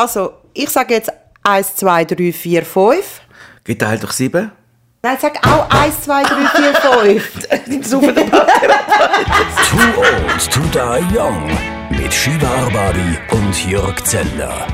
[0.00, 1.12] Also, ich sage jetzt
[1.42, 3.20] 1, 2, 3, 4, 5.
[3.64, 4.50] Geteilt durch sieben.
[5.02, 6.74] Nein, sag auch 1, 2, 3, 4,
[7.74, 7.86] 5.
[7.86, 8.38] So viel dabei.
[9.68, 11.50] Too Old to Die Young
[11.90, 14.66] mit Shiva Arbabi und Jörg Zeller.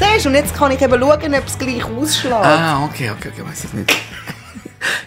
[0.00, 2.34] Siehst du, und jetzt kann ich eben schauen, ob es gleich ausschlägt.
[2.34, 3.94] Ah, okay, okay, okay, weiß es nicht.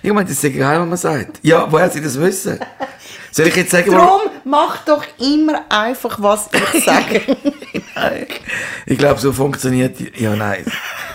[0.04, 1.40] Ich meine, das ist egal, was man sagt.
[1.42, 2.60] Ja, woher sie das wissen?
[3.32, 7.22] Soll ich jetzt sagen, Darum mach doch immer einfach, was ich sage.
[7.96, 8.28] Nein.
[8.88, 9.98] Ich glaube, so funktioniert.
[10.20, 10.64] Ja, nein.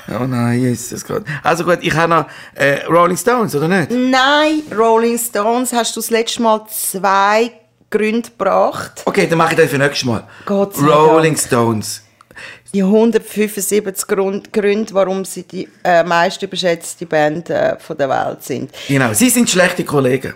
[0.08, 1.22] Oh nein, Jesus Gott.
[1.44, 3.92] Also gut, ich habe noch äh, Rolling Stones, oder nicht?
[3.92, 7.52] Nein, Rolling Stones hast du das letzte Mal zwei
[7.88, 9.02] Gründe gebracht.
[9.04, 10.26] Okay, dann mache ich das für nächstes Mal.
[10.46, 11.46] Gott sei Rolling Dank.
[11.46, 12.02] Stones.
[12.72, 18.42] Die 175 Grund, Gründe, warum sie die äh, meist überschätzte Band äh, von der Welt
[18.42, 18.72] sind.
[18.88, 20.34] Genau, sie sind schlechte Kollegen.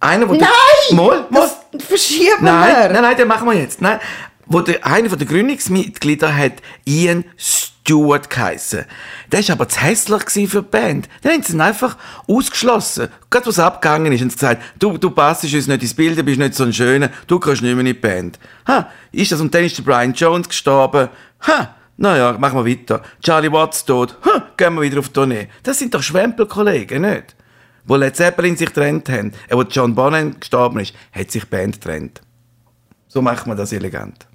[0.00, 0.48] Einer, wo Nein!
[0.90, 1.40] Der, mal, mal.
[1.40, 2.88] Das verschieben Nein, wir!
[2.90, 3.80] nein, nein, den machen wir jetzt.
[3.80, 3.98] Nein.
[4.46, 8.84] Wo der, einer der Gründungsmitglieder hat Ian Stewart geheissen.
[9.32, 11.08] Der war aber zu hässlich für die Band.
[11.22, 11.96] Dann haben sie ihn einfach
[12.28, 13.08] ausgeschlossen.
[13.30, 16.22] Gerade was abgegangen ist, haben sie gesagt, du, du passest uns nicht ins Bild, du
[16.22, 18.38] bist nicht so ein Schöner, du kannst nicht mehr in die Band.
[18.68, 19.40] Ha, ist das?
[19.40, 21.08] Und dann ist der Brian Jones gestorben.
[21.46, 23.02] Ha, naja, machen wir weiter.
[23.22, 24.16] Charlie Watts tot.
[24.24, 25.48] Ha, gehen wir wieder auf die Tournee.
[25.62, 27.34] Das sind doch Schwempelkollegen, nicht?
[27.86, 31.50] Wo Led Zeppelin sich getrennt haben, äh, wo John Bonham gestorben ist, hat sich die
[31.50, 32.20] Band getrennt.
[33.08, 34.26] So macht man das elegant.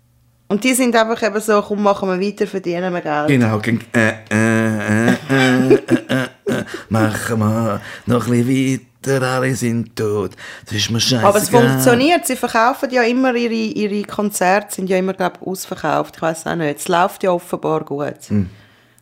[0.51, 3.27] Und die sind einfach eben so, komm, machen wir weiter, verdienen wir Geld.
[3.27, 9.95] Genau, äh, äh, äh, äh, äh, äh, machen wir noch ein bisschen weiter, alle sind
[9.95, 10.31] tot.
[10.65, 11.29] Das ist mir scheißegal.
[11.29, 15.47] Aber es funktioniert, sie verkaufen ja immer, ihre, ihre Konzerte sind ja immer, glaube ich,
[15.47, 16.15] ausverkauft.
[16.15, 16.79] Ich weiß auch nicht.
[16.79, 18.29] Es läuft ja offenbar gut.
[18.29, 18.49] Hm.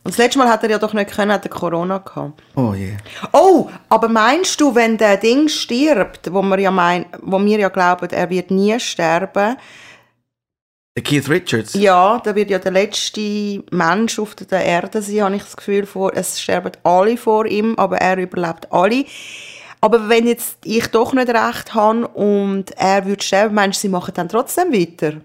[0.08, 2.42] Und das letzte Mal hat er ja doch nicht können, hat er Corona gehabt.
[2.56, 2.96] Oh je.
[3.34, 7.68] Oh, aber meinst du, wenn der Ding stirbt, wo wir ja meinen, wo wir ja
[7.68, 9.58] glauben, er wird nie sterben,
[10.96, 11.74] Der Keith Richards.
[11.74, 15.84] ja, da wird ja der letzte Mensch auf der Erde sein, habe ich das Gefühl,
[15.84, 19.04] vor, es sterben alle vor ihm, aber er überlebt alle.
[19.82, 23.88] Aber wenn jetzt ich doch nicht recht habe und er würde sterben, meinst du, sie
[23.90, 25.20] machen dann trotzdem weiter?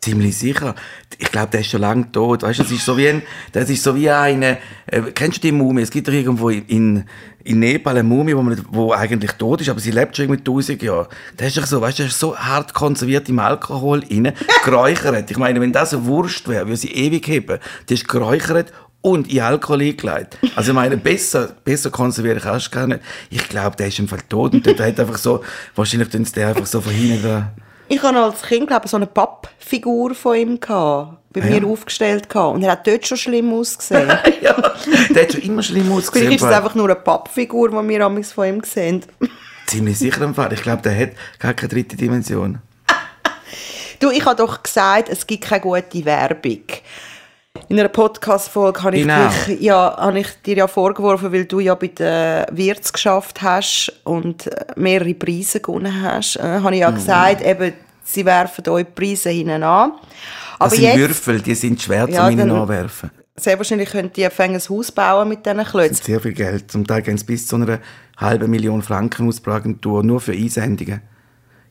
[0.00, 0.76] Ziemlich sicher.
[1.18, 2.44] Ich glaube, der ist schon lange tot.
[2.44, 5.48] Weißt du, das ist so wie ein, das ist so wie eine, äh, kennst du
[5.48, 5.82] die Mumie?
[5.82, 7.02] Es gibt doch irgendwo in,
[7.42, 10.26] in Nepal eine Mumie, wo, man, nicht- wo eigentlich tot ist, aber sie lebt schon
[10.26, 11.08] irgendwie tausend Jahre.
[11.36, 14.32] Das ist doch so, weißt du, das ist so hart konserviert im Alkohol rein,
[14.64, 15.28] geräuchert.
[15.32, 17.58] Ich meine, wenn das eine Wurst wäre, würde sie ewig heben.
[17.88, 20.38] Die ist geräuchert und in Alkohol eingelegt.
[20.54, 23.00] Also ich meine, besser, besser konservieren kannst du gar nicht.
[23.30, 25.42] Ich glaube, der ist im Fall tot und der hat einfach so,
[25.74, 27.52] wahrscheinlich tun sie den einfach so von hinten da.
[27.88, 31.62] Ich hatte als Kind, glaube ich, so eine Pappfigur von ihm gehabt, bei Ah, mir
[31.62, 31.66] ja.
[31.66, 32.54] aufgestellt gehabt.
[32.56, 34.08] Und er hat dort schon schlimm ausgesehen.
[34.42, 34.54] ja,
[35.10, 36.26] der hat schon immer schlimm ausgesehen.
[36.28, 39.04] Vielleicht ist es einfach nur eine Pappfigur, die wir amigs von ihm sehen.
[39.66, 40.52] Ziemlich sicher im Fall.
[40.52, 42.58] Ich glaube, der hat gar keine dritte Dimension.
[44.00, 46.62] Du, ich habe doch gesagt, es gibt keine gute Werbung.
[47.70, 49.28] In einer Podcast-Folge habe ich, Genau.
[49.46, 53.92] dich, ja, habe ich dir ja vorgeworfen, weil du ja bei den Wirts geschafft hast
[54.04, 56.72] und äh, mehrere Preise gewonnen hast, äh, habe Mhm.
[56.72, 57.74] ich ja gesagt, eben,
[58.04, 59.92] sie werfen euch die Preise hinten an.
[60.58, 63.10] Aber Das sind jetzt, Würfel, die sind schwer Ja, zu ihnen dann- anwerfen.
[63.36, 66.02] sehr wahrscheinlich könnt ihr ein Haus bauen mit diesen Klötzen.
[66.04, 66.70] Sehr viel Geld.
[66.72, 67.80] Zum Teil gehen sie bis zu einer
[68.16, 71.02] halben Million Franken aus pro Agentur, nur für Einsendungen.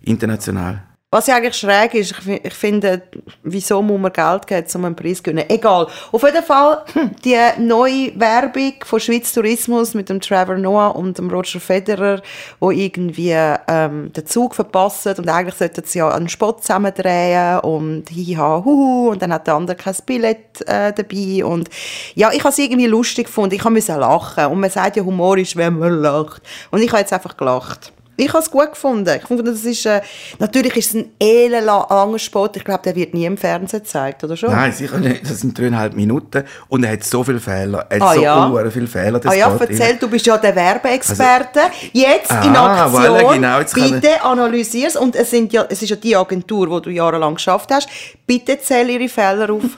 [0.02, 0.84] International.
[1.10, 3.02] Was ja eigentlich schräg ist, ich, ich finde,
[3.42, 5.46] wieso muss man Geld geben, um einen Preis zu gewinnen?
[5.48, 5.88] Egal.
[6.12, 6.84] Auf jeden Fall,
[7.24, 12.22] die neue Werbung von Schweiz Tourismus mit dem Trevor Noah und dem Roger Federer,
[12.60, 13.32] wo irgendwie
[13.70, 19.12] ähm, den Zug verpassen und eigentlich sollten sie ja einen Spot zusammendrehen und hiha, huhu,
[19.12, 21.70] und dann hat der andere kein Billett äh, dabei und
[22.16, 25.38] ja, ich habe es irgendwie lustig gefunden, ich musste lachen und man sagt ja, Humor
[25.38, 27.94] ist, wenn man lacht und ich habe jetzt einfach gelacht.
[28.20, 29.08] Ich habe es gut gefunden.
[29.22, 30.02] Ich fand, das ist, äh,
[30.40, 32.50] natürlich ist es ein elendlanger Spot.
[32.56, 34.52] Ich glaube, der wird nie im Fernsehen gezeigt, oder schon?
[34.52, 35.24] Nein, sicher nicht.
[35.30, 36.44] Das sind dreieinhalb Minuten.
[36.68, 37.86] Und er hat so viele Fehler.
[37.90, 38.70] Er hat Ah, so ja?
[38.72, 39.20] viele Fehler.
[39.20, 41.60] das Ah ja, erzähl, du bist ja der Werbeexperte.
[41.94, 43.04] Jetzt in Ah, Aktion.
[43.04, 44.96] voilà, genau, jetzt bitte analysier's.
[44.96, 47.88] Und es, sind ja, es ist ja die Agentur, die du jahrelang geschafft hast.
[48.26, 49.62] Bitte zähl ihre Fehler auf.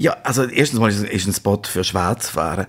[0.00, 2.66] Ja, also erstens mal ist es ein Spot für Schwarzfahren.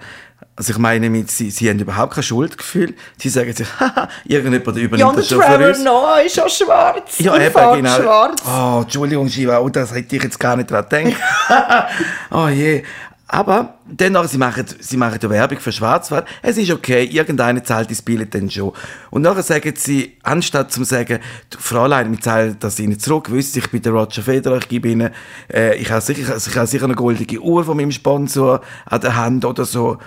[0.56, 2.94] Also ich meine, sie, sie haben überhaupt kein Schuldgefühl.
[3.18, 5.84] Sie sagen sich, haha, irgendjemand übernimmt ja, das schon für Trevor uns.
[5.84, 7.20] Noah ist schon schwarz.
[7.20, 7.96] Ja, und eben, genau.
[7.96, 8.42] schwarz.
[8.46, 11.16] Oh, Entschuldigung, Shiva, oh, das hätte ich jetzt gar nicht dran gedacht.
[12.32, 12.84] oh je.
[13.32, 16.28] Aber dennoch, sie machen, sie machen die Werbung für Schwarzfahrt.
[16.42, 18.74] Es ist okay, irgendeiner zahlt das Billett dann schon.
[19.12, 21.20] Und nachher sagen sie, anstatt zu sagen,
[21.58, 25.12] Fräulein, wir zahlen das Ihnen zurück, wisst ich bin der Roger Federer, ich gebe Ihnen,
[25.54, 29.16] äh, ich habe sicher, ich habe sicher eine goldige Uhr von meinem Sponsor an der
[29.16, 30.00] Hand oder so.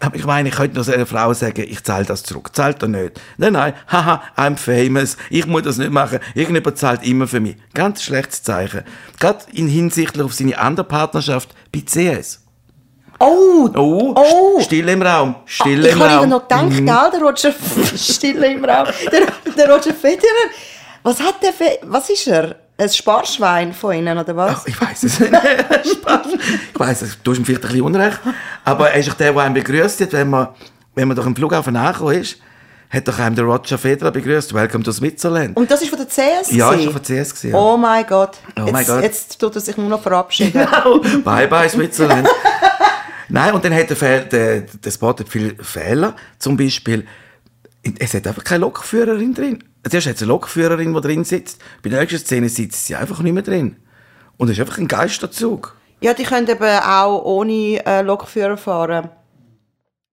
[0.00, 2.54] Aber ich meine, ich könnte noch so einer Frau sagen, ich zahle das zurück.
[2.54, 3.20] Zahlt er nicht.
[3.36, 5.16] Nein, nein, haha, I'm famous.
[5.28, 6.20] Ich muss das nicht machen.
[6.34, 7.56] Irgendjemand zahlt immer für mich.
[7.74, 8.82] Ganz schlechtes Zeichen.
[9.18, 12.44] Gerade in Hinsicht auf seine andere Partnerschaft bei CS.
[13.20, 13.68] Oh!
[13.74, 14.60] Oh, Oh.
[14.60, 15.34] still im Raum.
[15.44, 16.20] Still ich im habe Raum.
[16.22, 17.52] eben noch gedacht, gell, der Roger
[17.96, 18.86] Stille im Raum.
[19.10, 20.48] Der, der Roger Federer.
[21.02, 22.54] Was hat der für, was ist er?
[22.80, 24.60] Ein Sparschwein von Ihnen, oder was?
[24.60, 25.32] Ach, ich weiß es nicht.
[26.72, 28.20] Ich weiß es, du hast ihm vielleicht ein bisschen Unrecht.
[28.64, 30.48] Aber er ist doch der, der einen begrüßt hat, wenn man,
[30.94, 32.38] wenn man durch den Flughafen angekommen ist,
[32.88, 34.54] hat doch einem der Roger Federer begrüßt.
[34.54, 35.56] Welcome to Switzerland.
[35.56, 36.52] Und das ist von der CS?
[36.52, 36.84] Ja, ist gewesen?
[36.84, 37.56] schon von CS gewesen, ja.
[37.58, 38.38] Oh mein Gott.
[38.56, 39.02] Oh jetzt, mein Gott.
[39.02, 40.52] Jetzt tut er sich nur noch verabschieden.
[40.70, 41.00] Genau.
[41.24, 42.28] Bye bye Switzerland.
[43.28, 46.14] Nein, und dann hat der, der, der Spot hat viele Fehler.
[46.38, 47.04] Zum Beispiel,
[47.98, 49.64] es hat einfach keine Lokführerin drin.
[49.88, 51.60] Zuerst hat es eine Lokführerin, die drin sitzt.
[51.82, 53.76] Bei der nächsten Szene sitzt sie einfach nicht mehr drin.
[54.36, 55.76] Und es ist einfach ein Geisterzug.
[56.00, 59.10] Ja, die können eben auch ohne äh, Lokführer fahren.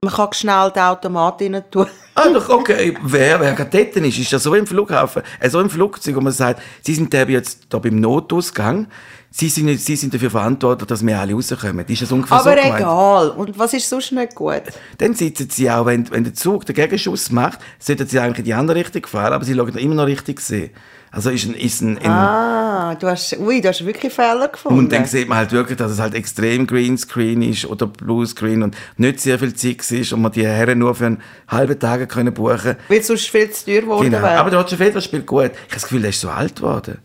[0.06, 1.88] Man kann schnell den Automat rein tun.
[2.14, 2.96] Ah, doch, okay.
[3.02, 6.22] Wer, wer gerade dort ist, ist ja so im Flughafen, äh, so im Flugzeug, wo
[6.22, 8.88] man sagt, Sie sind jetzt da beim Notausgang,
[9.32, 11.84] Sie sind, Sie sind dafür verantwortlich, dass wir alle rauskommen.
[11.88, 12.82] Ist das ungefähr so Aber gemeint?
[12.82, 13.30] egal.
[13.32, 14.62] Und was ist sonst nicht gut?
[15.00, 18.46] Dann sitzen Sie auch, wenn, wenn der Zug den Gegenschuss macht, sollten Sie eigentlich in
[18.46, 20.70] die andere Richtung fahren, aber Sie schauen immer noch richtig sehen.
[21.16, 24.78] Also ist ein, ist ein, ein Ah, du hast, ui, du hast wirklich Fehler gefunden.
[24.80, 28.76] und dann sieht man halt wirklich, dass es halt extrem Greenscreen ist oder Bluescreen und
[28.98, 32.34] nicht sehr viel Zeit ist und man die Herren nur für einen halben Tag können
[32.34, 34.22] buchen Weil sonst viel zu teuer geworden Genau.
[34.22, 34.38] wäre.
[34.40, 35.46] Aber der Roger Federer spielt gut.
[35.46, 36.98] Ich habe das Gefühl, er ist so alt geworden.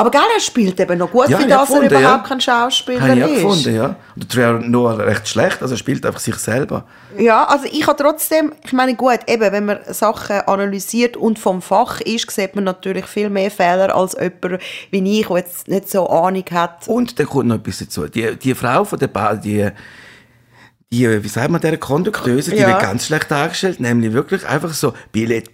[0.00, 2.18] Aber gell, er spielt eben noch gut, Ja, für das er überhaupt ja.
[2.26, 3.34] kein Schauspieler Habe ich ist.
[3.34, 3.96] gefunden, ja.
[4.16, 6.84] Und der Trevor Noah recht schlecht, also er spielt einfach sich selber.
[7.18, 11.60] Ja, also ich habe trotzdem, ich meine gut, eben, wenn man Sachen analysiert und vom
[11.62, 15.90] Fach ist, sieht man natürlich viel mehr Fehler als jemand wie ich, der jetzt nicht
[15.90, 16.88] so Ahnung hat.
[16.88, 18.06] Und dann kommt noch etwas dazu.
[18.06, 19.68] Die, die Frau von der Bar, die,
[20.92, 22.68] die, wie sagt man, der Kondukteuse, die Ja.
[22.68, 25.50] wird ganz schlecht dargestellt, nämlich wirklich einfach so Billett.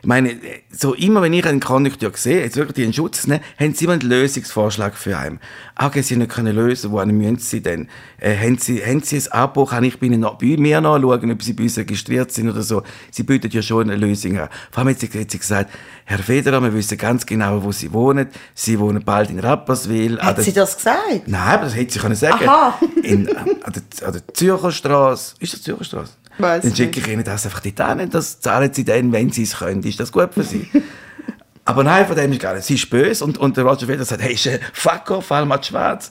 [0.00, 0.36] Ich meine,
[0.70, 3.94] so immer wenn ich einen Kondukteur sehe, jetzt wirklich in Schutz nehmen, haben sie immer
[3.94, 5.40] einen Lösungsvorschlag für einen.
[5.76, 7.88] Okay, sie nicht können lösen, wo müssen sie denn?
[8.20, 11.30] Äh, haben sie, haben sie ein Abo, kann ich bei, ihnen noch, bei mir nachschauen,
[11.32, 12.82] ob sie bei uns registriert sind oder so.
[13.10, 14.48] Sie bieten ja schon eine Lösung an.
[14.70, 15.70] Vor allem hat sie, hat sie gesagt,
[16.04, 18.28] Herr Federer, wir wissen ganz genau, wo Sie wohnen.
[18.54, 20.18] Sie wohnen bald in Rapperswil.
[20.20, 21.22] Hat der- sie das gesagt?
[21.26, 22.48] Nein, aber das hätte sie können sagen.
[22.48, 22.78] Aha.
[23.02, 25.34] In, an, der, an der Zürcher Straße.
[25.38, 26.12] Ist das Zürcher Straße?
[26.38, 28.10] Weiss Dann schicke ich ihnen das einfach dort hin.
[28.10, 29.82] Das zahlen sie dann, wenn sie es können.
[29.82, 30.68] Ist das gut für sie?
[31.64, 32.64] aber nein, von dem ist gar nicht.
[32.64, 34.36] Sie ist böse und, und der Roger Federer sagt, hey,
[34.72, 36.10] Fuck off, fall mal schwarz.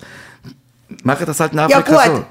[1.08, 2.12] Machen das halt in Ja Afrika so.
[2.12, 2.26] gut.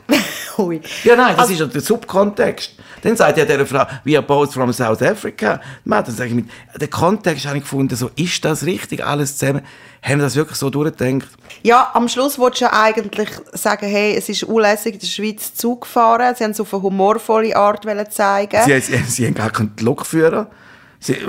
[0.59, 0.81] Ui.
[1.05, 2.73] Ja, nein, das Also- ist ja der Subkontext.
[3.03, 5.61] Dann sagt ja der Frau, we are both from South Africa.
[5.85, 6.47] Man, dann sage ich mit,
[6.79, 9.63] der Kontext habe ich gefunden, so, ist das richtig, alles zusammen?
[10.03, 11.29] Haben wir das wirklich so durchgedacht?
[11.63, 15.55] Ja, am Schluss wolltest du ja eigentlich sagen, hey, es ist unlässig in der Schweiz
[15.55, 16.35] Zug gefahren.
[16.37, 18.61] Sie haben es auf eine humorvolle Art zeigen.
[18.65, 20.49] Sie, sie, sie haben gar keinen Lokführer.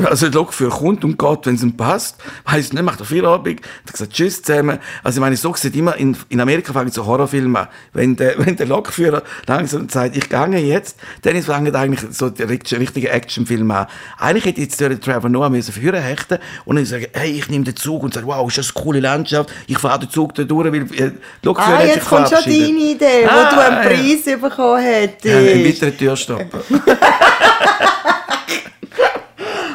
[0.06, 2.18] Also der Lokführer kommt und geht, wenn es ihm passt.
[2.46, 4.80] Weiss nicht, macht er Feierabend, hat gesagt Tschüss zusammen.
[5.04, 7.68] Also ich meine, so sieht immer, in, in Amerika fangen so Horrorfilme an.
[7.94, 12.44] Wenn der, wenn der Lokführer langsam sagt, ich gehe jetzt, dann fangen eigentlich so die
[12.44, 13.88] richt- richtigen Actionfilme an.
[14.18, 17.66] Eigentlich hätte jetzt der Trevor Noah müssen führen hechten und dann sagen, hey, ich nehme
[17.66, 20.44] den Zug und sage, wow, ist das eine coole Landschaft, ich fahre den Zug da
[20.44, 21.12] durch, weil äh, der
[21.44, 23.90] Lokführer Ah, jetzt kommt schon deine Idee, wo Ah, du einen ja.
[23.90, 25.25] Preis bekommen hättest.
[25.25, 26.60] Ja, einen weiteren Türstopper.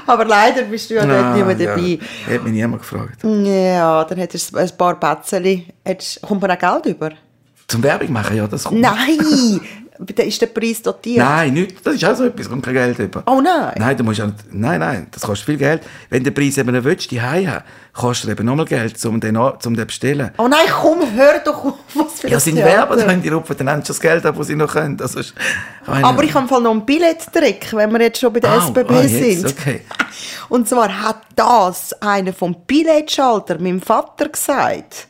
[0.07, 1.77] Aber leider bist du ja dort nicht mehr ja.
[1.77, 1.99] dabei.
[2.35, 3.23] Hat mich niemand gefragt.
[3.23, 4.99] Ja, dann hättest du ein paar.
[5.85, 7.11] Hättest- Kommt man auch Geld über?
[7.69, 8.81] Zum Werbung machen, ja, das kommt.
[8.81, 9.61] Nein!
[10.17, 11.19] Ist der Preis dotiert.
[11.25, 11.87] Nein, nicht.
[11.87, 13.23] Das ist auch so etwas, kommt kein Geld über.
[13.27, 13.75] Oh nein.
[13.77, 15.83] Nein, du musst ja nicht, nein, nein, das kostet viel Geld.
[16.11, 19.37] Wenn du den Preis eben willst, die haben, kostet er eben nochmal Geld, um den,
[19.37, 20.31] um den bestellen.
[20.39, 22.57] Oh nein, komm, hör doch auf, was für Ja, sind.
[22.57, 24.97] Werber, dann die rufen dann endlich das Geld ab, das sie noch können.
[24.97, 25.35] Das ist,
[25.87, 28.51] meine, Aber ich habe im Fall noch einen Billettrick, wenn wir jetzt schon bei der
[28.53, 29.47] Ah, SBB ah, jetzt, sind.
[29.47, 29.83] okay.
[30.49, 35.07] Und zwar hat das einer vom Billetschalter meinem Vater gesagt.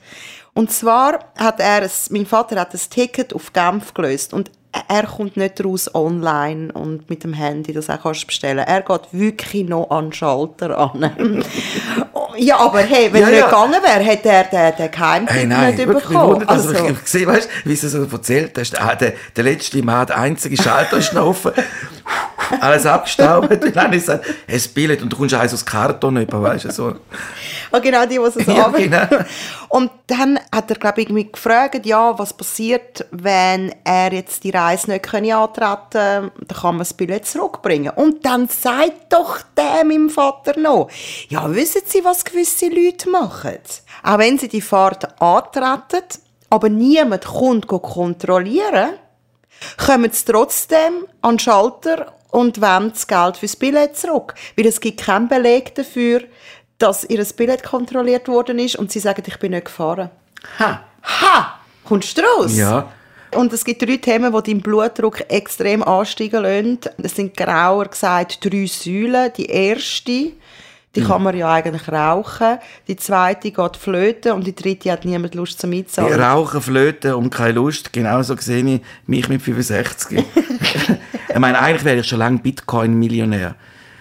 [0.55, 4.51] Und zwar hat er, mein Vater hat das Ticket auf Genf gelöst und
[4.88, 8.59] er kommt nicht raus online und mit dem Handy, das auch kannst du bestellen.
[8.61, 11.45] Er geht wirklich noch an den Schalter an.
[12.38, 13.47] ja, aber hey, wenn Ja, er nicht ja.
[13.47, 16.33] gegangen wäre, hätte er den, den Geheimtipp Hey, nein, nicht wirklich, bekommen.
[16.33, 19.83] wundert, also, Also, ich gesehen, weißt, wie sie so erzählt hast, ah, der, der letzte
[19.83, 21.52] Mann, der einzige Schalter ist noch offen,
[22.61, 26.43] alles abgestaubt, und dann ist es ein Billett und du kommst eins aus Karton über,
[26.43, 26.95] weißt du, so.
[27.71, 29.07] Ah, genau, die, die es so Ja, genau.
[29.69, 34.51] Und dann hat er, glaube ich, irgendwie gefragt, ja, was passiert, wenn er jetzt die
[34.51, 37.93] Reise nicht können antreten kann, dann kann man das Billett zurückbringen.
[37.95, 40.91] Und dann sagt doch der meinem Vater noch,
[41.29, 43.59] ja, wissen Sie, was gewisse Leute machen?
[44.03, 46.05] Auch wenn sie die Fahrt antreten,
[46.51, 48.91] aber niemand kommt kontrollieren,
[49.76, 54.35] kommen sie trotzdem an den Schalter und wollen das Geld fürs Billett zurück.
[54.57, 56.23] Weil es gibt keinen Beleg dafür,
[56.78, 60.11] dass ihr Billett kontrolliert worden ist und sie sagen, ich bin nicht gefahren.
[60.59, 60.83] Ha!
[61.02, 61.59] Ha!
[61.85, 62.57] Kommst du raus?
[62.57, 62.90] Ja.
[63.35, 66.78] Und es gibt drei Themen, die deinen Blutdruck extrem ansteigen lassen.
[67.02, 69.33] Es sind genauer gesagt drei Säulen.
[69.37, 70.33] Die erste,
[70.95, 72.59] die kann man ja eigentlich rauchen.
[72.87, 76.21] Die zweite geht flöten und die dritte hat niemand Lust zum Die Mitzahlen.
[76.21, 77.93] rauchen, flöten und keine Lust.
[77.93, 80.19] Genauso sehe ich mich mit 65.
[81.29, 83.55] ich meine, eigentlich wäre ich schon lange Bitcoin-Millionär.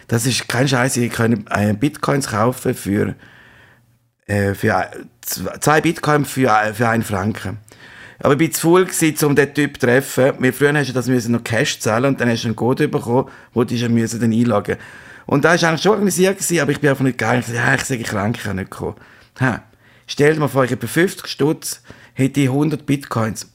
[0.08, 0.98] Das ist kein Scheiß.
[0.98, 3.16] Ich kann äh, Bitcoins kaufen für,
[4.26, 4.86] äh, für
[5.22, 7.60] zwei Bitcoin für, ein- für einen Franken.
[8.20, 10.34] Aber ich war zu faul, gewesen, um diesen Typ zu treffen.
[10.54, 13.30] Früher hast du das müssen noch Cash zahlen und dann hast du einen Code bekommen,
[13.54, 14.76] wo du dann einloggen
[15.32, 17.40] Und da war eigentlich schon organisiert, gewesen, aber ich bin einfach nicht gegangen.
[17.40, 18.96] Ich sagte, ja, ich sage ich kann nicht kommen.
[19.40, 19.64] Ha.
[20.06, 21.82] Stell dir mal vor, ich hätte 50 Stutz,
[22.14, 23.50] hätte ich 100 Bitcoins.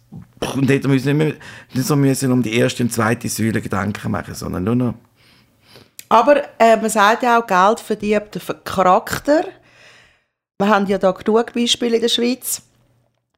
[0.54, 1.34] Und hätte müssen nicht, mehr,
[1.74, 4.94] nicht so müssen um die erste und zweite Säule Gedanken machen, sondern nur noch.
[6.08, 9.44] Aber äh, man sagt ja auch, Geld verdient den Charakter.
[10.58, 12.62] Wir haben ja da genug Beispiele in der Schweiz.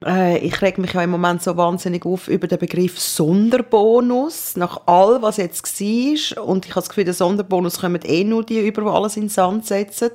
[0.04, 4.82] Äh, ich reg mich ja im Moment so wahnsinnig auf über den Begriff Sonderbonus, nach
[4.86, 6.44] all, was jetzt war.
[6.44, 9.28] Und ich habe das Gefühl, der Sonderbonus kommen eh nur die über, die alles in
[9.28, 10.10] Sand setzen.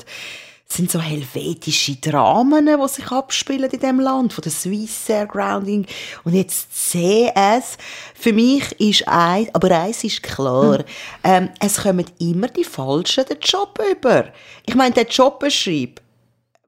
[0.70, 5.86] Es sind so helvetische Dramen, die sich abspielen in dem Land, von der Swissair Grounding
[6.24, 7.78] und jetzt CS.
[8.16, 10.84] Für mich ist eins, aber eins ist klar,
[11.24, 14.30] ähm, es kommen immer die Falschen den Job über.
[14.66, 16.00] Ich meine, der Jobbeschreib,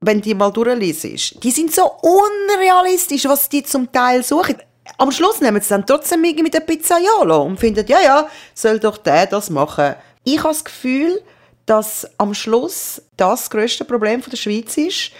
[0.06, 4.58] wenn die mal durchliest, die sind so unrealistisch, was die zum Teil suchen.
[4.98, 8.80] Am Schluss nehmen sie dann trotzdem irgendwie mit der Pizzaiolo und finden, ja, ja, soll
[8.80, 9.96] doch der das machen.
[10.24, 11.22] Ich habe das Gefühl,
[11.66, 15.12] dass am Schluss das, das grösste Problem der Schweiz ist,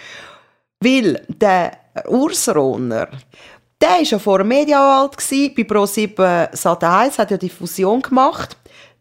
[0.80, 1.72] weil der
[2.06, 3.08] Urs Rohner,
[3.80, 8.56] der war ja vor Medienanwalt, gsi, bei Pro7 Sat1, hat ja die Fusion gemacht.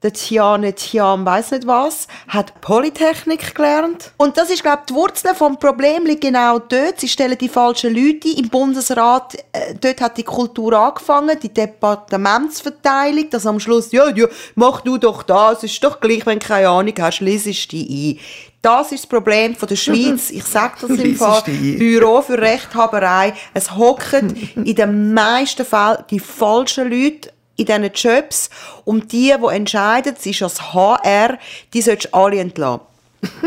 [0.05, 4.11] Der Tiane Tian weiss nicht was, hat Polytechnik gelernt.
[4.17, 6.99] Und das ist, glaube ich, die Wurzel vom Problem liegt genau dort.
[6.99, 8.43] Sie stellen die falschen Leute ein.
[8.43, 9.33] im Bundesrat.
[9.51, 14.99] Äh, dort hat die Kultur angefangen, die Departementsverteilung, dass am Schluss, ja, ja, mach du
[14.99, 18.19] doch das, ist doch gleich, wenn du keine Ahnung hast, liest dich ein.
[18.61, 20.29] Das ist das Problem von der Schweiz.
[20.31, 21.41] Ich sage das im Fall.
[21.45, 23.33] Büro für Rechthaberei.
[23.55, 28.49] Es hocken in den meisten Fällen die falschen Leute in diesen Jobs.
[28.83, 31.37] Und die, die entscheiden, es ist das HR,
[31.73, 32.81] die solltest du alle entlassen.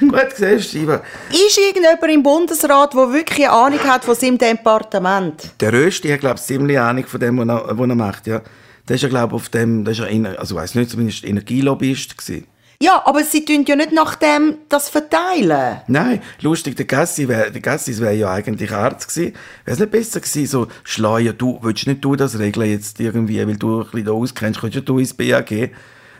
[0.00, 1.02] Gut, siehst du, Iva.
[1.30, 5.52] Ist irgendjemand im Bundesrat, der wirklich eine Ahnung hat von seinem Departement?
[5.60, 8.42] Der Rösti hat, glaube ich, ziemlich Ahnung von dem, was er, was er macht, ja.
[8.88, 10.06] Der ist ja, glaube ich, auf dem, der ist ja,
[10.38, 12.46] also weiß nicht, zumindest Energielobbyist gewesen.
[12.80, 15.80] Ja, aber sie tun ja nicht nach dem das verteilen.
[15.88, 19.34] Nein, lustig, der Gassi wär, der Gassis wäre ja eigentlich Arzt gewesen.
[19.64, 23.44] Wäre es nicht besser gewesen, so, Schleier, du, willst nicht du das regeln jetzt irgendwie,
[23.44, 25.72] weil du ein bisschen da auskennst, könntest du ins BAG?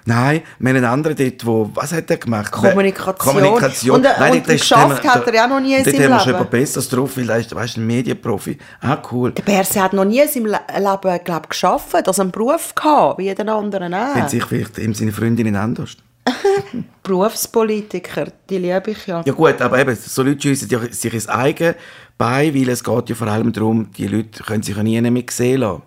[0.05, 2.50] Nein, wir haben einen anderen dort, wo, was hat der gemacht?
[2.50, 3.15] Kommunikation.
[3.19, 3.97] Kommunikation.
[3.97, 6.21] Und, Nein, und dort geschafft hat er ja noch nie in dort seinem haben wir
[6.21, 6.45] schon Leben.
[6.45, 8.59] etwas Besseres drauf, weil er ist, weißt, ein Medienprofi.
[8.81, 9.31] Ah, cool.
[9.31, 13.19] Der Berse hat noch nie in seinem Le Leben, glaub, geschafft, also einen Beruf gehabt,
[13.19, 14.29] wie jeder andere auch.
[14.29, 15.97] Sich vielleicht ihm seine Freundin anders.
[17.02, 19.23] Berufspolitiker, die liebe ich ja.
[19.25, 21.76] Ja gut, aber eben, so Leute schiessen sich ins eigene
[22.16, 25.25] Bein, weil es geht ja vor allem darum, die Leute können sich ja nie mehr
[25.30, 25.82] sehen lassen.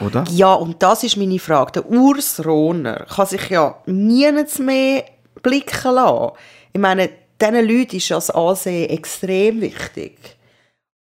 [0.00, 0.24] Oder?
[0.30, 1.72] Ja, und das ist meine Frage.
[1.72, 5.04] Der Urs Rohner kann sich ja niemals mehr
[5.42, 6.32] blicken lassen.
[6.72, 10.18] Ich meine, diesen Leuten ist das Ansehen extrem wichtig.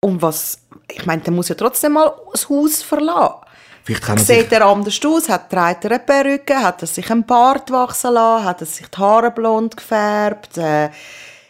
[0.01, 3.46] Und was, ich meine, der muss ja trotzdem mal das Haus verlassen.
[3.87, 5.29] Vielleicht kann er sich, Sieht er anders aus?
[5.29, 6.57] Hat, trägt er eine Perücke?
[6.57, 8.45] Hat er sich einen Bart wachsen lassen?
[8.45, 10.59] Hat er sich die Haare blond gefärbt?
[10.59, 10.91] Äh,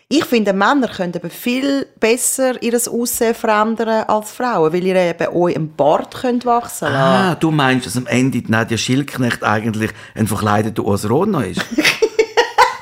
[0.09, 5.35] ich finde, Männer können eben viel besser ihr Aussehen verändern als Frauen, weil ihr eben
[5.35, 9.43] euch einen Bart könnt wachsen lassen ah, du meinst, dass am Ende die Nadja Schildknecht
[9.43, 11.61] eigentlich ein verkleideter Urs ist?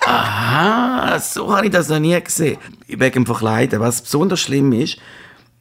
[0.07, 2.59] Aha, so habe ich das noch nie gesehen.
[2.89, 3.81] Wegen dem Verkleiden.
[3.81, 4.99] Was besonders schlimm ist,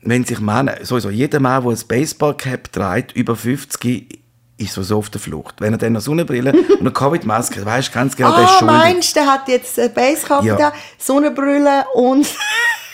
[0.05, 4.19] wenn sich Männer, sowieso jeder Mann, der ein Baseballcap trägt, über 50,
[4.57, 5.55] ist so auf der Flucht.
[5.59, 8.51] Wenn er dann eine Sonnenbrille und eine Covid-Maske hat, weisst du ganz genau, der ist
[8.51, 8.77] Ah, schuldig.
[8.77, 10.55] meinst du, der hat jetzt Basecap Ja.
[10.55, 12.27] da, Sonnenbrille und...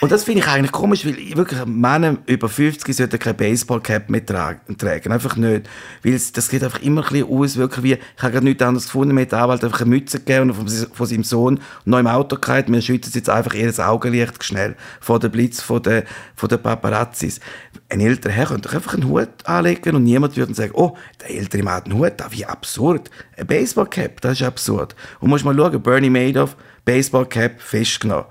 [0.02, 4.26] Und das finde ich eigentlich komisch, weil wirklich Männer über 50 sollten keine Baseballcap mehr
[4.26, 5.12] tragen.
[5.12, 5.70] Einfach nicht.
[6.04, 8.86] Weil das sieht einfach immer ein bisschen aus, wirklich wie, ich habe gerade nichts anderes
[8.86, 12.08] gefunden, mir hat Anwalt einfach eine Mütze gegeben und von, von seinem Sohn noch im
[12.08, 12.72] Auto gehalten.
[12.72, 16.04] Wir schützen jetzt einfach jedes Augenlicht schnell vor dem Blitz von den,
[16.34, 17.42] von den Paparazzis.
[17.90, 21.32] Ein älterer Herr könnte doch einfach einen Hut anlegen und niemand würde sagen, oh, der
[21.32, 23.10] ältere Mann hat einen Hut, wie absurd.
[23.36, 24.96] Ein Baseballcap, das ist absurd.
[25.20, 28.26] Und musst mal schauen, Bernie Madoff, Baseballcap, festgenommen.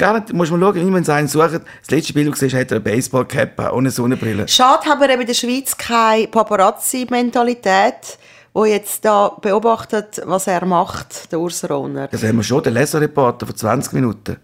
[0.00, 1.52] Gar nicht, muss man schauen, wie man einen sucht.
[1.52, 4.48] Das letzte Bild, das du hat er eine Baseballcap ohne Sonnenbrille.
[4.48, 8.16] Schade haben wir eben in der Schweiz keine Paparazzi-Mentalität,
[8.54, 12.08] wo jetzt da beobachtet, was er macht, der Urs Rohner.
[12.08, 14.38] Das haben wir schon, den Leserreporter von 20 Minuten.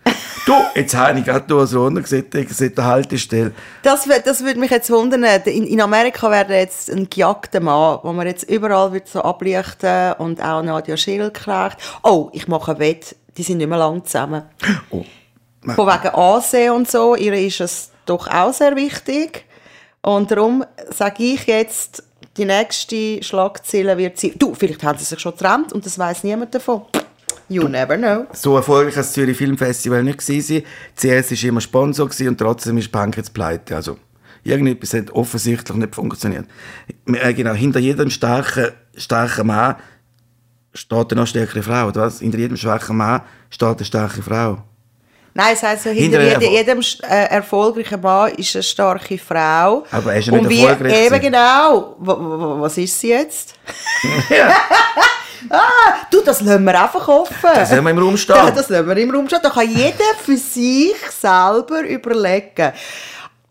[0.45, 3.53] du, jetzt habe ich gerade Urs Rohner gesehen, seit der Haltestelle.
[3.83, 5.25] Das, das würde mich jetzt wundern.
[5.47, 10.13] In, in Amerika wäre jetzt ein gejagter Mann, wo man jetzt überall wird so ablichten
[10.19, 11.79] und auch Nadia Schill kriegt.
[12.03, 14.43] Oh, ich mache ein Wett, die sind nicht mehr lang zusammen.
[14.91, 15.03] Oh.
[15.75, 19.45] Von wegen Ansehen und so, ihr ist es doch auch sehr wichtig.
[20.03, 22.05] Und darum sage ich jetzt,
[22.37, 26.25] die nächste Schlagzeile wird sein, du, vielleicht haben sie sich schon getrennt und das weiß
[26.25, 26.83] niemand davon.
[27.49, 28.27] You never know.
[28.33, 30.63] So erfolgreich als das Zürich Filmfestival nicht gewesen.
[30.97, 33.77] CS war immer Sponsor und trotzdem ist die Bank jetzt pleite.
[33.77, 33.99] Also,
[34.43, 36.47] irgendetwas hat offensichtlich nicht funktioniert.
[37.07, 39.77] Äh, Genau, hinter jedem starken, starken Mann
[40.75, 42.21] steht eine noch stärkere Frau, oder was?
[42.21, 44.63] Hinter jedem schwachen Mann steht eine starke Frau.
[45.37, 49.85] Nein, es heisst so, hinter Hinter jedem, jedem äh, erfolgreichen Mann ist eine starke Frau.
[49.91, 51.97] Aber er ist ja Und nicht wie, erfolgreich Eben genau.
[51.99, 53.55] Was ist sie jetzt?
[54.31, 54.55] Ja.
[56.11, 57.37] Du, das lassen wir einfach offen.
[57.43, 58.35] Das lassen wir im Raum stehen.
[58.35, 59.39] Ja, das lassen wir im Raum stehen.
[59.43, 62.73] Da kann jeder für sich selber überlegen.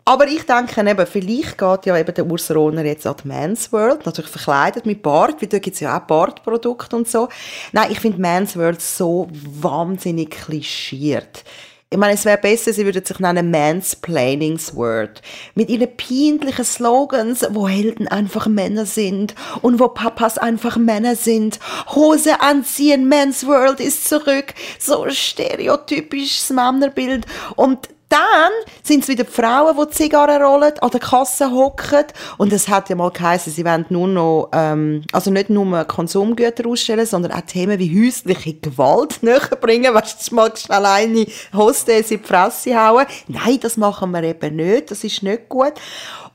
[0.04, 3.72] Aber ich denke eben, vielleicht geht ja eben der Urs Rohner jetzt an die Men's
[3.72, 7.28] World, natürlich verkleidet mit Bart, weil da gibt es ja auch Bartprodukte und so.
[7.72, 11.44] Nein, ich finde Men's World so wahnsinnig klischiert.
[11.88, 15.22] Ich meine, es wäre besser, sie würden sich nennen Mansplaining's Word.
[15.54, 21.60] Mit ihren peinlichen Slogans, wo Helden einfach Männer sind und wo Papas einfach Männer sind.
[21.94, 24.52] Hose anziehen, Men's World ist zurück.
[24.80, 27.24] So stereotypisches Männerbild.
[27.54, 32.04] Und dann sind es wieder die Frauen, die Zigarren rollen, an der Kasse hocken.
[32.38, 36.68] Und es hat ja mal geheißen, sie wollen nur noch, ähm, also nicht nur Konsumgüter
[36.68, 39.92] ausstellen, sondern auch Themen wie häusliche Gewalt näher bringen.
[39.92, 43.06] Weißt du, mal schnell eine Hostess in die Fresse hauen.
[43.26, 44.90] Nein, das machen wir eben nicht.
[44.90, 45.74] Das ist nicht gut.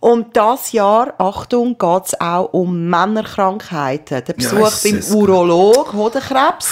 [0.02, 4.24] Und das Jahr, Achtung, geht es auch um Männerkrankheiten.
[4.26, 6.70] Der Besuch beim Jesus Urolog, Hodenkrebs.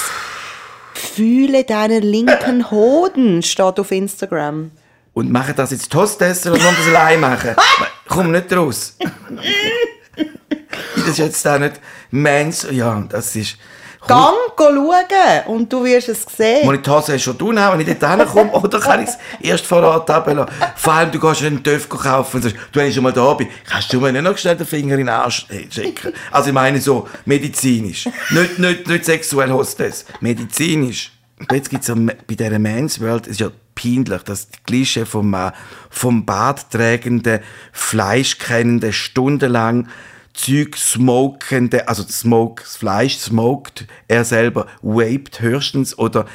[0.93, 4.71] Fühle deinen linken Hoden, steht auf Instagram.
[5.13, 7.55] Und machen das jetzt Hostess oder wollen wir das allein machen?
[8.07, 8.95] Komm nicht raus.
[10.95, 11.79] das ist jetzt auch nicht
[12.11, 12.67] Mens.
[12.71, 13.57] Ja, das ist.
[14.07, 16.65] Gang schauen und du wirst es sehen.
[16.65, 19.65] Muss ich die Hose schon tun, wenn ich dort hinkomme, oder kann ich es erst
[19.65, 20.53] vorrat runterlassen?
[20.77, 23.33] Vor allem, du gehst einen Töff kaufen und sagst, du, wenn ich schon mal da
[23.33, 26.13] bin, kannst du mir nicht noch schnell den Finger in den Arsch schicken?
[26.31, 28.07] Also ich meine so medizinisch.
[28.29, 30.05] Nicht, nicht, nicht sexuell Hostess.
[30.21, 31.11] Medizinisch.
[31.51, 35.51] Jetzt gibt es bei dieser Men's World, ist ja peinlich, dass die Klischee vom, äh,
[35.89, 37.39] vom Bartträgenden,
[37.71, 39.87] Fleischkennenden, stundenlang
[40.33, 46.25] Zeug smokende, also Smoke, das Fleisch smoked, er selber vaped höchstens oder,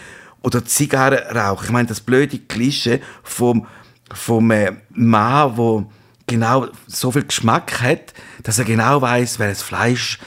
[0.43, 1.67] oder Zigarren raucht.
[1.67, 3.67] Ich meine, das blöde Klischee vom,
[4.12, 5.90] vom äh, Mann, wo
[6.27, 10.19] genau so viel Geschmack hat, dass er genau weiß, welches Fleisch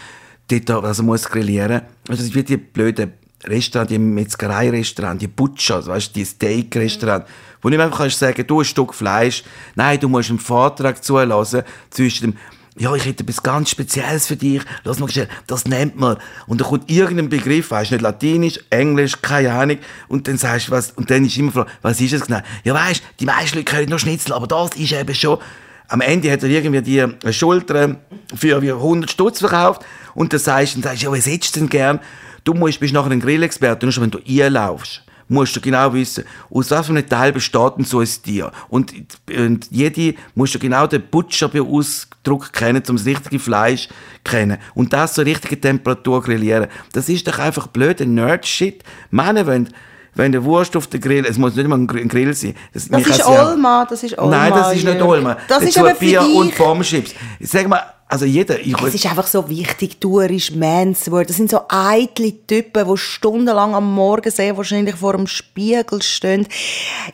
[0.47, 1.81] dort, also muss grillieren.
[2.07, 3.13] Also das ist wie die blöden
[3.45, 7.25] Restaurant, die Metzgerei-Restaurant, die Butcher, weißt, die Steak-Restaurant,
[7.61, 9.43] wo nicht einfach kannst sagen, du ein Stück Fleisch.
[9.75, 12.37] Nein, du musst einen Vortrag zulassen zwischen dem
[12.79, 14.61] ja, ich hätte etwas ganz Spezielles für dich.
[14.83, 16.17] Lass mal schnell, das nennt man.
[16.45, 19.79] Und da kommt irgendein Begriff, weißt nicht Latinisch, Englisch, keine Ahnung.
[20.07, 22.41] Und dann sagst du was, und dann ist immer Frage, was ist es genau?
[22.63, 25.39] Ja, weißt, die meisten Leute können nur Schnitzel, aber das ist eben schon.
[25.87, 27.95] Am Ende hat er irgendwie die Schulter
[28.35, 29.81] für wie 100 Stutz verkauft.
[30.13, 31.99] Und dann sagst du, dann sagst du, ja, was hättest du denn gern?
[32.43, 36.23] Du musst, bist nachher ein Grillexperte, nur schon wenn du einlaufst musst du genau wissen,
[36.49, 38.49] aus was für einem Teil besteht denn so ein Tier.
[38.69, 38.93] Und,
[39.29, 43.89] und jede musst du genau den Butcher-Ausdruck kennen, um das richtige Fleisch
[44.23, 44.57] kennen.
[44.73, 46.67] Und das zur richtigen Temperatur grillieren.
[46.93, 48.83] Das ist doch einfach blöder Nerd-Shit.
[49.11, 49.69] Männer wollen,
[50.15, 52.55] wenn der Wurst auf den Grill, es muss nicht mal ein Gr- ein Grill sein.
[52.73, 54.37] Das, Das ist ja- Olma, das ist Olma.
[54.37, 55.01] Nein, das ist nicht.
[55.01, 55.37] Olma.
[55.49, 57.13] Das ist Dazu aber für Bier und Pommes-Chips.
[57.41, 61.29] Sag mal, also jeder, ich, Es ist einfach so wichtig, du bist Mansword.
[61.29, 66.47] Das sind so eitle Typen, die stundenlang am Morgen sehr wahrscheinlich vor dem Spiegel stehen,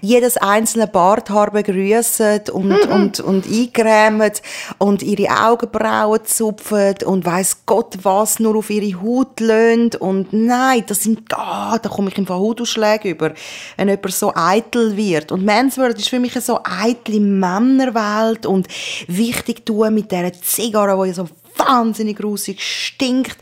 [0.01, 4.31] jedes einzelne Barthaar begrüßen und, und, und eingrämen
[4.77, 9.95] und ihre Augenbrauen zupfen und weiss Gott was nur auf ihre Haut löhnt.
[9.95, 13.33] Und nein, das sind, ah, da komme ich im Fall Hautausschläge über,
[13.77, 15.31] wenn jemand so eitel wird.
[15.31, 18.67] Und Mansword ist für mich eine so eitle Männerwelt und
[19.07, 23.37] wichtig tun mit dieser Zigarre, die ja so wahnsinnig grusig stinkt.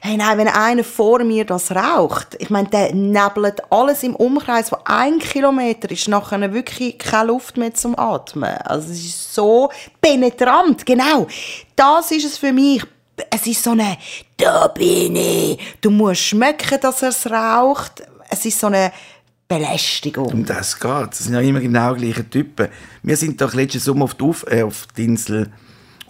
[0.00, 4.68] Hey, nein, wenn einer vor mir das raucht, ich meine, der nebelt alles im Umkreis
[4.68, 8.54] von einem Kilometer, ist nachher wirklich keine Luft mehr zum Atmen.
[8.64, 9.70] Also es ist so
[10.02, 11.26] penetrant, genau.
[11.74, 12.84] Das ist es für mich.
[13.30, 13.96] Es ist so eine,
[14.36, 15.58] da bin ich.
[15.80, 18.02] Du musst schmecken, dass er es raucht.
[18.28, 18.92] Es ist so eine
[19.48, 20.26] Belästigung.
[20.26, 21.10] Um das geht.
[21.10, 22.68] Das sind ja immer genau gleiche Typen.
[23.02, 25.50] Wir sind doch letzten Sommer auf, die, Uf äh, auf die Insel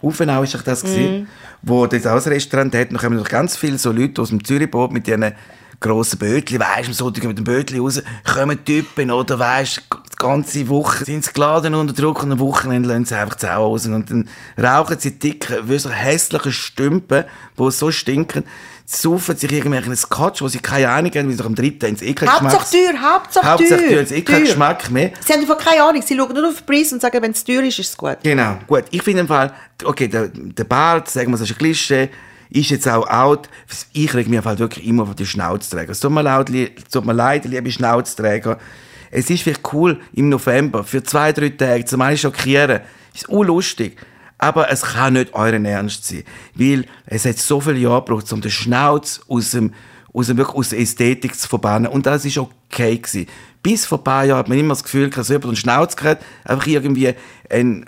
[0.04, 1.26] Ufenau ist das gesehen, Mhm.
[1.62, 2.90] wo dort auch ein Restaurant hat.
[2.90, 5.32] Dann kommen noch ganz viele so Leute aus dem Zürichboot mit ihren
[5.80, 10.68] grossen Bötchen, weisst am Sonntag mit dem Bötchen raus, kommen Typen, oder weisst die ganze
[10.68, 13.84] Woche sind sie geladen unter Druck und am Wochenende lassen sie einfach die Sau raus.
[13.86, 17.24] Und dann rauchen sie dicke, so hässliche Stümpen,
[17.58, 18.44] die so stinken,
[18.84, 22.28] saufen sich irgendwelchen Scotch, wo sie keine Ahnung haben, wie sie am dritten ins Ekel
[22.28, 23.88] Hauptsache teuer, Hauptsache Hauptsache teuer.
[23.88, 24.46] teuer, es ist kein Teuer.
[24.46, 25.12] Geschmack mehr.
[25.24, 26.02] Sie haben einfach keine Ahnung.
[26.02, 28.18] Sie schauen nur auf den Preis und sagen, wenn es teuer ist, ist es gut.
[28.22, 28.84] Genau, gut.
[28.90, 32.10] Ich finde im Fall, okay, der, der Bart, sagen wir, das ist ein Klischee,
[32.50, 33.48] ist jetzt auch out.
[33.94, 35.92] Ich reg mich halt wirklich immer auf die Schnauzträger.
[35.92, 36.50] Es tut mir leid,
[36.92, 38.58] tut mir leid, liebe Schnauzträger.
[39.10, 42.80] Es ist vielleicht cool im November, für zwei, drei Tage, zum einen schockieren.
[43.14, 43.96] Ist unlustig.
[44.44, 46.22] Aber es kann nicht euren Ernst sein.
[46.54, 49.72] Weil es hat so viele Jahre gebraucht, um den Schnauz aus dem,
[50.12, 51.90] aus dem, aus der Ästhetik zu verbannen.
[51.90, 53.26] Und das ist okay gewesen.
[53.62, 56.22] Bis vor ein paar Jahren hat man immer das Gefühl, dass jemand einen Schnauz gehabt,
[56.44, 57.14] einfach irgendwie
[57.48, 57.86] ein,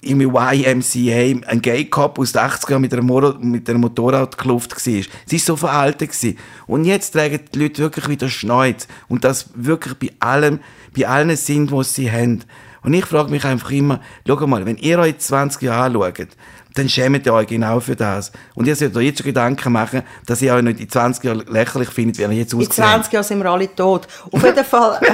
[0.00, 4.78] irgendwie YMCA, ein Gay Cop aus den 80ern mit einer, Moro mit einer Motorradkluft war.
[4.78, 6.12] Sie war so veraltet.
[6.12, 6.38] Gewesen.
[6.66, 8.88] Und jetzt tragen die Leute wirklich wieder Schneuz.
[9.08, 10.60] Und das wirklich bei allem,
[10.96, 12.44] bei allen sind, was sie haben.
[12.82, 16.28] Und ich frage mich einfach immer, schau mal, wenn ihr euch 20 Jahre anschaut,
[16.74, 18.32] dann schämt ihr euch genau für das.
[18.54, 21.44] Und ihr solltet euch jetzt schon Gedanken machen, dass ihr euch nicht in 20 Jahren
[21.48, 22.74] lächerlich findet, wie ihr jetzt In aussieht.
[22.74, 24.06] 20 Jahren sind wir alle tot.
[24.30, 25.00] Auf jeden Fall.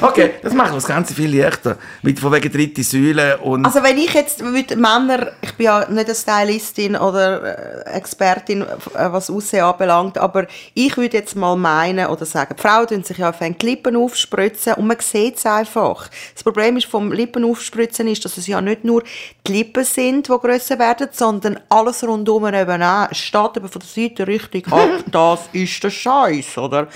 [0.00, 1.76] Okay, das macht das Ganze viel leichter.
[2.02, 3.64] Mit von wegen dritte Säule und...
[3.64, 8.62] Also wenn ich jetzt mit Männer, ich bin ja nicht eine Stylistin oder äh, Expertin,
[8.62, 13.04] äh, was Aussehen anbelangt, aber ich würde jetzt mal meinen oder sagen, die Frauen tun
[13.04, 16.08] sich ja auf Lippen aufspritzen und man sieht es einfach.
[16.34, 19.02] Das Problem ist vom Lippenaufspritzen ist, dass es ja nicht nur
[19.46, 23.08] die Lippen sind, die grösser werden, sondern alles rundum eben auch.
[23.10, 26.88] Es steht eben von der Seite richtig ab, das ist der Scheiß, oder?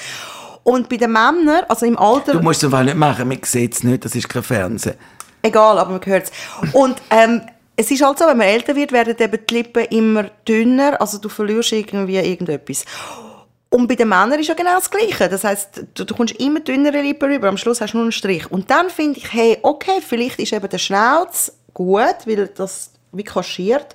[0.62, 2.32] Und bei den Männern, also im Alter...
[2.32, 4.94] Du musst es einfach nicht machen, man sieht es nicht, das ist kein Fernsehen.
[5.42, 6.72] Egal, aber man hört es.
[6.72, 7.42] Und ähm,
[7.76, 11.18] es ist halt so, wenn man älter wird, werden eben die Lippen immer dünner, also
[11.18, 12.84] du verlierst irgendwie irgendetwas.
[13.68, 15.28] Und bei den Männern ist ja genau das Gleiche.
[15.28, 18.12] Das heißt, du, du kommst immer dünnere Lippen rüber, am Schluss hast du nur einen
[18.12, 18.50] Strich.
[18.50, 23.24] Und dann finde ich, hey, okay, vielleicht ist eben der Schnauz gut, weil das wie
[23.24, 23.94] kaschiert.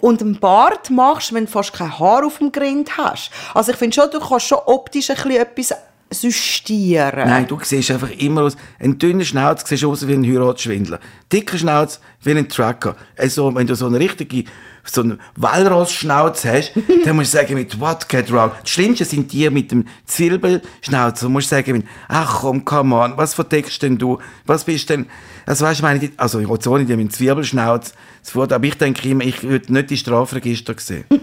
[0.00, 3.30] Und einen Bart machst, wenn du fast kein Haar auf dem Grind hast.
[3.54, 5.74] Also ich finde schon, du kannst schon optisch ein bisschen etwas
[6.10, 7.28] systieren.
[7.28, 8.56] Nein, du siehst einfach immer aus.
[8.78, 11.00] Ein dünner Schnauz siehst aus wie ein Heiratsschwindler.
[11.32, 12.96] Dicker Schnauz wie ein Trucker.
[13.16, 14.44] Also, wenn du so eine richtige,
[14.84, 16.72] so einen Walross-Schnauz hast,
[17.04, 18.52] dann musst du sagen mit What get wrong?
[18.60, 21.20] Das Schlimmste sind die mit dem Zwirbelschnauz.
[21.20, 24.18] Du musst sagen mit, ach komm, come on, was verdeckst denn du?
[24.46, 25.06] Was bist denn,
[25.46, 27.92] also weißt du, meine, also ich so nicht mit dem Zwirbelschnauz,
[28.32, 31.04] wurde, aber ich denke immer, ich würde nicht die Strafregister sehen.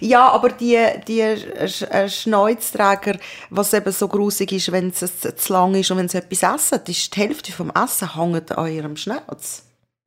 [0.00, 0.78] Ja, aber die,
[1.08, 3.18] die äh, Schneuzträger,
[3.50, 6.42] was eben so grusig ist, wenn es zu zu lang ist und wenn sie etwas
[6.42, 9.62] essen, ist die Hälfte vom Essen hängt an ihrem Schnauz.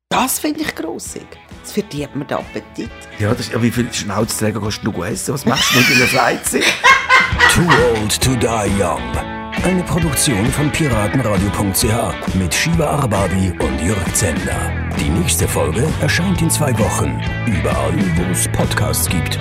[0.08, 1.26] Das finde ich grusig.
[1.62, 2.90] Das verdirbt mir den Appetit.
[3.18, 5.34] Ja, das, ja wie viele Schnauzträger kannst du essen?
[5.34, 6.64] Was machst du in deiner Freizeit?
[7.54, 9.00] Too Old to Die Young.
[9.62, 14.72] Eine Produktion von piratenradio.ch mit Shiva Arbabi und Jörg Zender.
[14.98, 17.20] Die nächste Folge erscheint in zwei Wochen.
[17.46, 19.38] Überall, wo es Podcasts gibt.